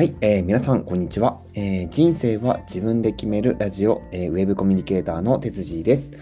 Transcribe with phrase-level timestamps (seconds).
[0.00, 6.12] はい、えー、皆さん、こんにちは、えー、人生は自分で決めるラジオ、えー、ウェブコミュニケーターの哲司です。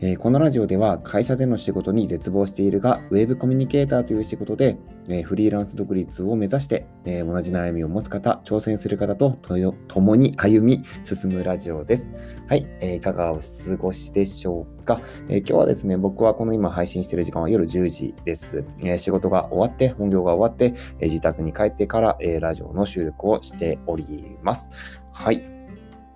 [0.00, 9.38] えー、このラジオでは会社での仕事に絶望しているが、ウェブコミュニケーターという仕事で、えー、フリーランス独立を目指して、えー、同じ悩みを持つ方、挑戦する方と
[9.88, 12.10] 共に歩み進むラジオです。
[12.48, 18.64] はい、えいかがお過ごしでしょうか、え今日はですね、僕はこの今配信している時間は夜10時です。
[18.84, 24.70] え仕事が終わって、本業が終わって、え自宅に帰ってから、えラジオの収録をしております。
[25.12, 25.55] はい。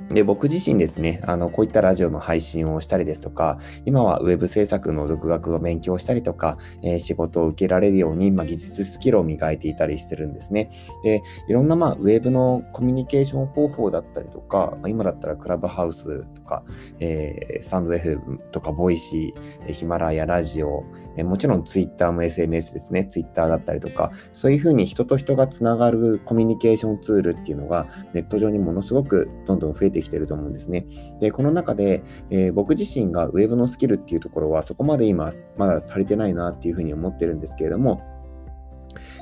[0.08, 10.70] で、僕自身ですね、あの、こういったラジオの配信をしたりですとか、今はウェブ制作の独学の勉強をしたりとか、えー、仕事を受けられるように、まあ、技術スキルを磨いていたりしてるんですね。
[11.04, 16.64] で、いろんな、まあ、ウェブのコミュニケーション方法だったりとか、まあ、今だったらクラブハウスか、
[16.98, 20.84] えー、スタンド F とか、ボイシー、ヒマラヤラジオ、
[21.16, 30.86] えー、もちろんツイッターも SNS ですね、ツイッターだったりとか、そういうふうに人と人がつながるコミュニケーションツールっていうのが、ネット上にものすごくどんどん増えてきてると思うんですね。
[31.20, 38.02] で、この中で、えー、僕自身がウェブのスキルっていうところはそこまで今、まだ足りてないなっていうふうに思ってるんですけれども、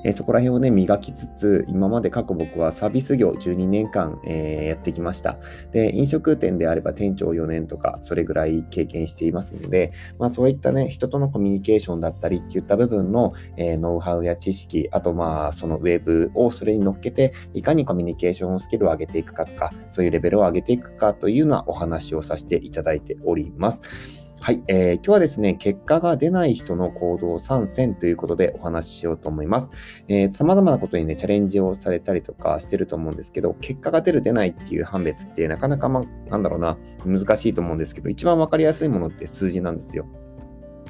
[0.04, 5.38] えー、そこら辺をね、磨きつつ、今まで過去僕はサービス業12年間、えー、やってきました。
[5.72, 24.17] で、飲食店であれば店長4年とか、それぐらい経験していますので、まあそういったね、人とのコミュニケーションだったりっていった部分の、えー、ノウハウや知識、あとまあそのウェブをそれに乗っけて、いかにコミュニケーションスキルを上げていくかとか、そういうレベルを上げていくかというようなお話をさせていただいております。
[24.40, 29.68] はい、えー、今日はですね、結果が出ない人の行動参戦ということでお話ししようと思います。
[30.06, 40.06] えー、様々なことにね、チャレンジをされたりとかしてると思うんですけど、結果が出る出ないっていう判別ってなかなかま、なんだろうな、難しいと思うんですけど、一番わかりやすいものって数字なんですよ。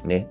[0.05, 0.29] ね。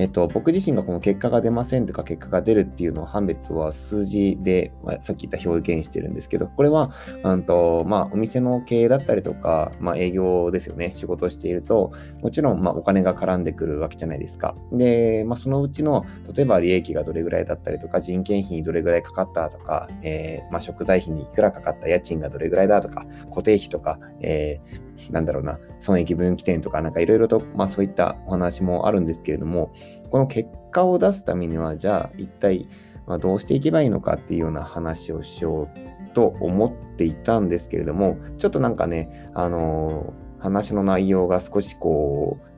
[0.00, 6.90] えっと、僕自身がこの結果が出ませんとか結果が出るっていうのを判別は数字で、まあ、さっき言った表現してるんですけど、これは、
[7.22, 14.54] うんとまあ、お店の経営だったりとか、まあ、営業ですよね、仕事をしていると、もちろん、まあ、お金が絡んでくるわけじゃないですか。
[14.72, 29.72] で、まあ、そのうちの、例えば利益がどれぐらいだったりとか、人件費にどれぐらいかかったとか、えー、まあ、食材費にいくらかかった、家賃がどれぐらいだとか、固定費とか、えー、なんだろうな、損益分岐点とか、なんかいろいろと、まあ、そういったお話もあるんですけれども、
[30.10, 32.68] この結果を出すためには、じゃあ一体、
[33.06, 42.50] まあ、どうしていけばいいのかっていうような話をしようと思っていたんですけれども、ちょっとなんかね、あのー、話の内容が少しこう、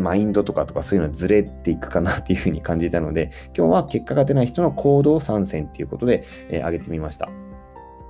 [0.00, 7.28] マインドとかとかそういうのはずれていくかなっていうふうに感じたので、今日は結果が出ない人の行動参戦っていうことで、えー、挙げてみました。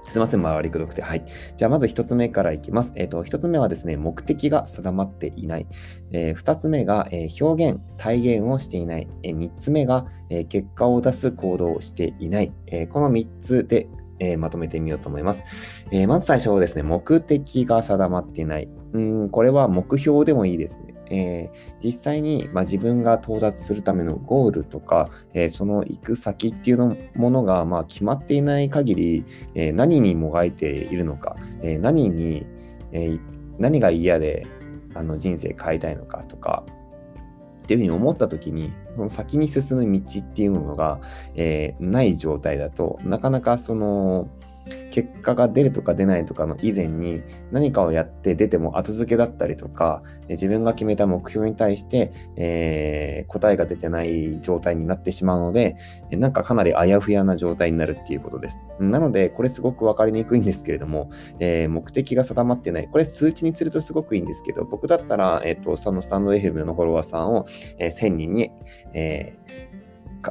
[0.09, 1.03] すいません、周りくどくて。
[1.03, 1.25] はい。
[1.56, 2.93] じゃあ、まず一つ目からいきます。
[2.94, 5.67] えっ、ー、と、一つ目はですね、目的が定まっていない。
[6.12, 9.09] えー、二つ目が、えー、表現、体現をしていない。
[9.22, 12.53] えー、つ目が、えー、結果を出す行動をしていない。
[12.67, 15.43] えー、この三つで、えー、まとめてみようと思います。
[15.91, 18.69] えー、まず最初はですね、目的が定まっていない。
[18.93, 20.94] うん、これは目標でもいいですね。
[21.09, 29.25] えー、実際に、まあ、自分が到達するためのゴールとか、え、その行く先っていうのものが、まあ、決まっていない限り、
[29.55, 32.44] え、何にもがいているのか、え何に、
[32.93, 33.19] え
[33.59, 34.47] 何が嫌で
[34.94, 36.65] あの人生変えたいのかとか、
[37.66, 41.00] っていうふうに思った時に、その先に進む道っていうものが、
[41.34, 44.28] えない状態だとなかなかその
[44.91, 47.22] 結果が出るとか出ないとかの以前に
[47.53, 55.76] 何かをやって出ても後付けだったりとか自分が決めた目標に対して、えー、答えが出てない状態になってしまうので
[56.10, 58.62] なんかかなりあやふやな状態になるっていうことです。
[58.81, 67.47] なのでこれすごく分かりにくいんですけれども、えー、目的が定まってないこれ数値にするとすごくいいんですけど僕だったら、えーと、そのスタンド FM のフォロワーさんを、
[67.78, 68.50] え、1000人に、
[68.93, 69.75] えー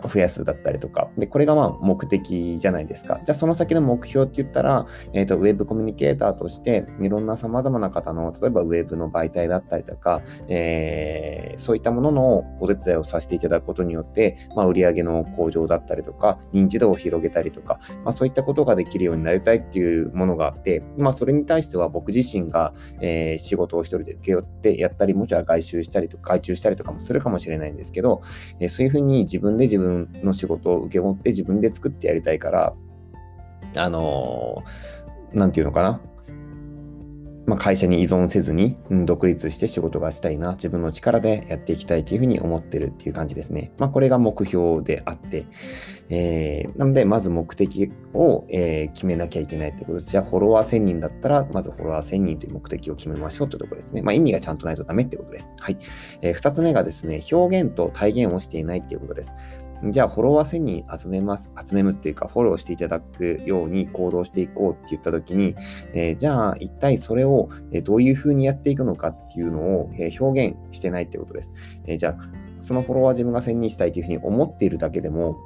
[0.02, 1.10] 増やすだったりとか。
[1.18, 3.20] で、これがまあ目的じゃないですか。
[3.24, 28.22] じゃあその先の目標って言ったら、えっ、ー、と、ウェブコミュニケーターとして、いろんな様々な方の、例えばウェブの媒体だったりとか、えー、そういったもののお手伝いをさせていただくことによって、まあ、売上の向上だったりとか、認知度を広げたりとか、まあ、そういったことができるようになりたいっていうものがあって、まあ、それに対しては僕自身が、えー、仕事を一人で請け負ってやったり、もちろん外周したりとか、外注したりとかもするかもしれないんですけど、
[28.60, 32.74] えー、そういうふうに自分で自分分の仕事を受け持って自分で作ってやりたいから、
[33.76, 36.02] あのー、なんていうのかな。
[37.46, 43.72] まあ、会社に依存せずに、うん、独立して仕事がしたいな、自分の力でやっていきたいというふうに思ってるっていう感じですね。
[43.78, 45.46] まあ、これが目標であって、
[46.10, 50.10] えー、なので、まず目的を、えー、決めなきゃいけないってことです。
[50.10, 54.02] じゃあ、フォロワー1000人だったら、まずフォロワー1000人という目的を決めましょうというところですね。
[54.02, 55.52] まあ、意味がちゃんとないとダメってことです。
[55.60, 55.78] はい。
[56.22, 59.34] えー、2つ目がですね、表現と体現をしていないっていうことです。
[59.84, 65.56] じゃあフォロワー1000人集めます、集めむっていうか、フォローしていただくように行動していこうって言ったときに、
[65.94, 67.50] えー、じゃあ一体それを
[67.84, 71.54] どういうふうにやっていくのかっていうのを表現してないってことです。
[71.86, 72.18] えー、じゃあ、
[72.60, 75.38] そのフォロワー自分が1000人したいというふうに思っているだけでも、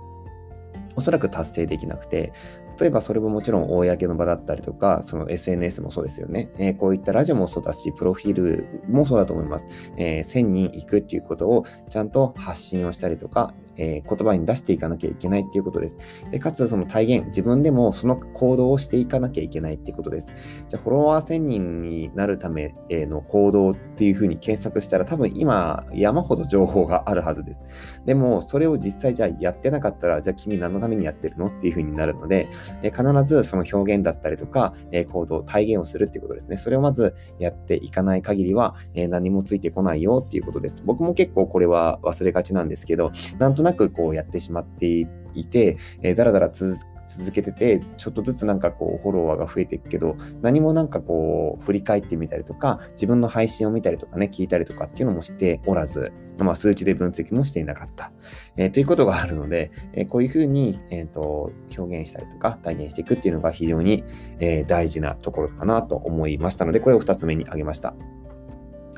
[0.96, 2.34] おそらく達成できなくて、
[2.80, 6.50] 例えばそれももちろん公の場だったりとか、その SNS もそうですよね。
[6.58, 9.68] えー、こういったラジオもそうだし、プロフィールもそうだと思います。
[9.98, 15.98] えー、1000人行くっていうことをちゃんと発信をしたりとか、えー、言葉に出していかなきゃいけないっていうことです。
[16.32, 20.32] でかつ、その体現、自分でもその行動をしていかなきゃいけないっていうことです。
[20.68, 27.64] じゃあ、フォロワー1000人になるための行動っていうふうに検索したら、多分今、山ほど情報があるはずです。
[28.06, 32.50] でも、それを実際じゃあやってなかったら、じゃあ君何のためにやってるのっていうふうになるので、
[32.84, 36.58] え、必ずその表現だったりとか、え、行動、体現をするっていうことですね。
[36.58, 40.84] それをまずやっていかない限りは、え、何もついてこないよっていうことです。
[40.86, 58.12] 僕も結構これは忘れがちなんですけど、なんとなくこうやってしまっていて、えー、だらだら続けてて、ちょっとずつなんかこうフォロワーが増えていくけど、何もなんかこう振り返ってみたりとか、自分の配信を見たりとかね、聞いたりとかっていうのもしておらず、まあ数値で分析もしていなかった。
[58.58, 64.04] えー、ということがあるので、えー、こういうふうに、えーと、表現したりとか体現していくっていうのが非常に、
[64.40, 67.96] えー、大事なところかなと思いましたので、これを2つ目に挙げました。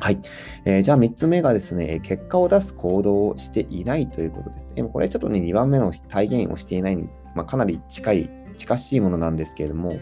[0.02, 0.20] はい。
[0.66, 4.74] えー、じゃあ3つ目がですね、結果を出す行動をしていないということです。
[4.74, 6.98] でもこれちょっとね、2番目の体現をしていない、
[7.36, 9.94] まあ、かなり近い、近しいものなんですけれども、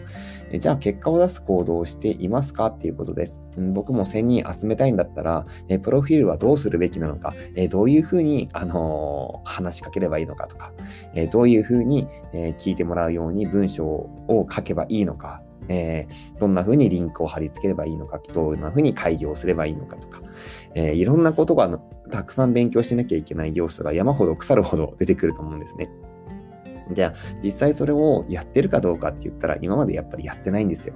[0.50, 3.42] えじゃあ結果を出す行動をしていますかっていうことです。
[3.58, 10.72] ん、僕も1000人集めたいんだったら、えプロフィールはどうするべきなのか、えどういうふうに、あのー、話しかければいいのかとか、
[11.14, 20.20] えどういうふうに、え聞いてもらうように文章を書けばいいのか、えー、どんな風にリンクを貼り付ければいいのか、どんな風に開業すればいいのかとか、
[20.74, 21.80] えー、いろんなことが
[22.10, 25.88] たくさん勉強しなきゃいけない要素が山ほど腐るほど出てくると思うんですね。
[26.92, 30.94] じゃあ、実際それをやってるかどうかって言ったら、今までやっぱりやってないんですよ。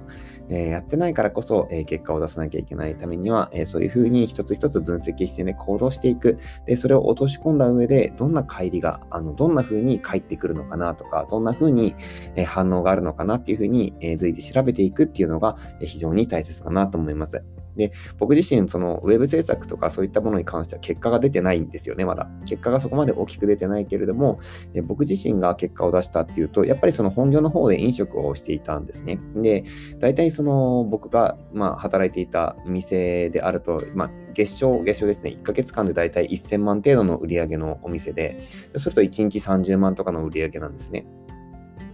[0.49, 6.37] えー、やってないからこそ、えー、結果を出さなきゃいけないためには、えー、そういうふうに一つ一つ分析してね、行動していく。
[6.65, 11.95] で、それを落とし込んだ上で、どんな乖離が、あの、どんなふうに返ってくるのかなとか、どんなふうに、
[12.35, 17.43] え反応があるのかなっていうふうに、え随時調べていくっていうのが、え非常に大切かなと思います。
[17.75, 22.27] で、僕自身、そのウェブ制作とかそういったものに関しては結果が出てないんですよね、まだ。
[22.45, 24.39] 結果がそこまで大きく出てないけれども、
[24.73, 29.19] え僕自身が結果を出したっていうと、やっぱりその本業の方で飲食をしていたんですね。
[29.35, 29.63] で、
[29.99, 41.05] 大体その僕が、まあ、働いていた店であると、まあ、月賞、月賞ですね、1ヶ月間で大体1000万程度の売り上げのお店で、そうすると1日30万とかの売り上げなんですね。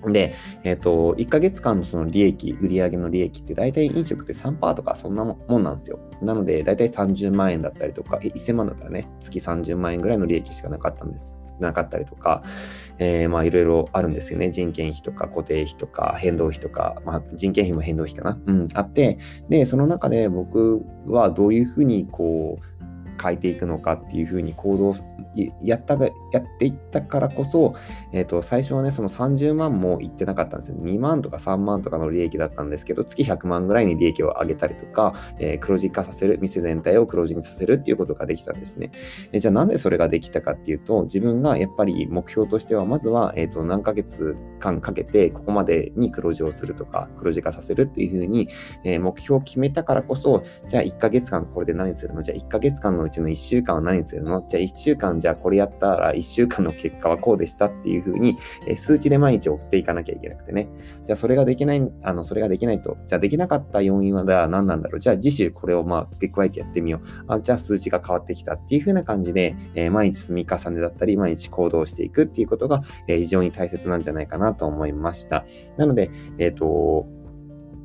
[0.07, 0.33] で、
[0.63, 6.00] えっ、ー、と、1ヶ月間のその利益、売上の利益って大体飲食って3%とかそんなもんなんですよ。
[6.21, 11.38] なので、大体30万円だったりとか、1000万だったらね、月30万円ぐらいの利益しかなかったんです。
[11.59, 12.42] なかったりとか、
[12.98, 14.50] えー、まあいろいろあるんですよね。
[14.50, 18.39] 人件費とか固定費とか変動費とか、まあ人件費も変動費かな。
[18.45, 19.19] うん、あって、
[19.50, 22.71] で、その中で僕はどういうふうにこう、
[23.21, 24.94] 変えていくのかっていうふうに行動
[25.61, 27.75] やったがやっていったからこそ、
[28.11, 30.77] えー、と最初はねその30万もいってなかったんですよ。
[30.77, 38.91] 2万とか3万とかの利益だったんですけど月100万ぐらいに利益を上げたりとか、えー、黒字化させる店全体を黒字にさせるっていうことができたんですね、
[39.31, 48.47] えー、じゃあなんでそれができたかっていうと自分がやっぱり目標としてはまずは、えー、と何ヶ月間かけてここまでに黒字をするとか黒字化させるっていうふうに、
[48.83, 52.21] え、目標を決めたからこそじゃあ1ヶ月間これで何するの？
[52.21, 54.45] じゃあ1ヶ月間のうちの1週間は何するの？
[54.47, 58.35] じゃあ1週間じゃあこれやったら1週間の結果はこうでしたっていうふうに、
[58.67, 60.67] え数値で毎日送っていかなきゃいけなくてね。
[61.05, 64.99] じゃあそれができない、あの、それができないと、じゃあできなかった要因は何なんだろう。
[64.99, 67.25] じゃあ次週これをまあ付け加えてやってみよう。
[67.27, 75.45] あじゃあ数値が変わってきたっていうふうな感じで、えー、毎日積み重ねだったり、毎日行動していくっていうことが、えー、非常に大切なんじゃないかなと思いました。
[75.77, 76.09] なので、
[76.39, 77.20] えっ、ー、と、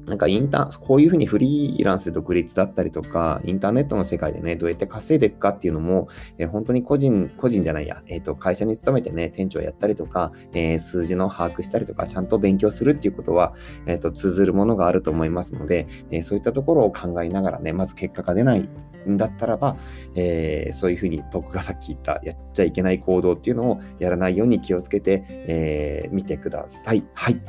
[0.06, 6.08] なんかインター、こういうふうにフリーランスで独立だったりとか、インターネットの世界でね、どうやって稼いでいくかっていうのも、
[6.38, 13.54] えー、本当に個人、個人じゃないや、えっ、ー、と、会社に勤めてね、店長やったりとか、えー、数字の把握したりとか、ちゃんと勉強するっていうことは、
[13.86, 18.68] えっ、と、通ずるものがあると思いますので、えそういったところを考えながらね、まず結果が出ない
[19.08, 19.76] んだったらば、
[20.14, 27.04] えそういうふうに僕がさっき言ったやっちゃいけない行動っていうのをやらないように気をつけて、え見てください。
[27.14, 27.40] はい。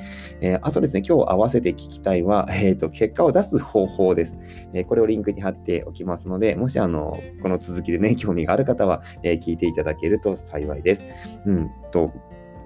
[0.42, 4.38] えあとですね、今日合わせて聞きたいは、え、ー、と、結果を出す方法です。
[4.74, 11.04] えー、これをリンクに貼っておきますので、もしあの、この続きでね、 興味がある方は、えー、聞いていただけると幸いです。
[11.46, 12.12] うんと、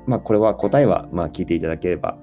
[0.05, 2.17] まあ、これは答えは、まあ、聞いていただければ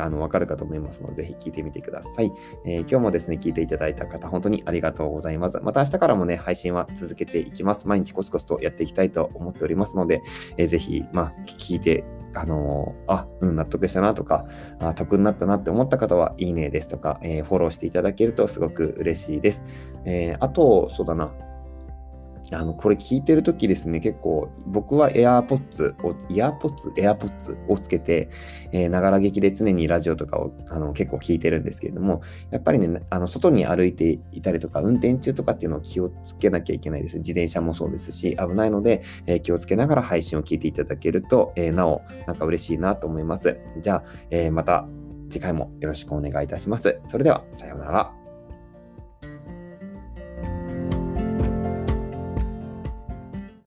[0.00, 2.32] あの、わかるかと思いますので、ぜひ聞いてみてください。
[2.64, 5.58] えー、今日もですね、聞いていただいた方、本当にありがとうございます。
[5.62, 7.86] また明日からもね、配信は続けていきます。
[7.86, 10.22] 毎日コツコツとやっていきたいと思っておりますので、
[10.56, 12.04] えー、ぜひ、まあ、聞いて
[12.34, 14.46] あのー、あ、うん、納得したなとか、
[14.80, 19.64] あ得になったなって思った方は、いいねですとか、えー、フォローしていただけるとすごく嬉しいです。
[20.04, 21.32] えー、あと、そうだな、
[22.54, 28.28] あの、これ聞いてるときですね、結構、僕は AirPods を、EarPods、AirPods をつけて、
[28.72, 37.16] えながら劇で常にラジオとかをあの結構聞いてるんですけれども、やっぱりね、あの外に歩いていたりとか、運転中とかっていうのを気をつけなきゃいけないです。
[37.18, 43.58] 自転車もそうですし、危ないので、えー、気をつけながら配信を聞いていただけると、えー、なお、なんか嬉しいなと思います。
[43.80, 44.86] じゃあ、え、また
[45.30, 47.00] 次回もよろしくお願いいたします。
[47.04, 48.21] それでは、さようなら。